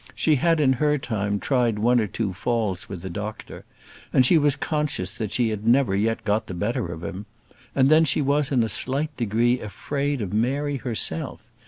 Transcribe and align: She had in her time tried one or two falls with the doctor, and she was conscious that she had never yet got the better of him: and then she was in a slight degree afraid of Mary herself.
She 0.15 0.33
had 0.37 0.59
in 0.59 0.73
her 0.81 0.97
time 0.97 1.39
tried 1.39 1.77
one 1.77 1.99
or 1.99 2.07
two 2.07 2.33
falls 2.33 2.89
with 2.89 3.03
the 3.03 3.09
doctor, 3.11 3.65
and 4.11 4.25
she 4.25 4.35
was 4.35 4.55
conscious 4.55 5.13
that 5.13 5.31
she 5.31 5.49
had 5.49 5.67
never 5.67 5.95
yet 5.95 6.23
got 6.25 6.47
the 6.47 6.55
better 6.55 6.87
of 6.91 7.03
him: 7.03 7.27
and 7.75 7.87
then 7.87 8.05
she 8.05 8.19
was 8.19 8.51
in 8.51 8.63
a 8.63 8.67
slight 8.69 9.15
degree 9.15 9.59
afraid 9.59 10.23
of 10.23 10.33
Mary 10.33 10.77
herself. 10.77 11.41